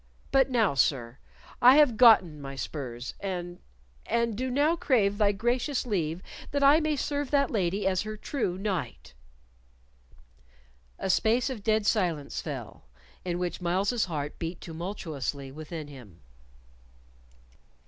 But 0.31 0.49
now, 0.49 0.73
sir, 0.73 1.19
I 1.61 1.75
have 1.75 1.95
gotten 1.95 2.41
my 2.41 2.55
spurs, 2.55 3.13
and 3.19 3.59
and 4.07 4.35
do 4.35 4.49
now 4.49 4.75
crave 4.75 5.19
thy 5.19 5.31
gracious 5.31 5.85
leave 5.85 6.23
that 6.49 6.63
I 6.63 6.79
may 6.79 6.95
serve 6.95 7.29
that 7.29 7.51
lady 7.51 7.85
as 7.85 8.01
her 8.01 8.17
true 8.17 8.57
knight." 8.57 9.13
A 10.97 11.07
space 11.11 11.51
of 11.51 11.63
dead 11.63 11.85
silence 11.85 12.41
fell, 12.41 12.85
in 13.23 13.37
which 13.37 13.61
Myles's 13.61 14.05
heart 14.05 14.39
beat 14.39 14.59
tumultuously 14.59 15.51
within 15.51 15.87
him. 15.87 16.21